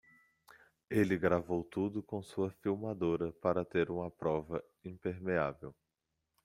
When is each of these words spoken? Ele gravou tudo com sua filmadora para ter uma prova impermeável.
Ele 0.89 1.15
gravou 1.15 1.63
tudo 1.63 2.01
com 2.01 2.23
sua 2.23 2.49
filmadora 2.49 3.31
para 3.33 3.63
ter 3.63 3.91
uma 3.91 4.09
prova 4.09 4.63
impermeável. 4.83 5.75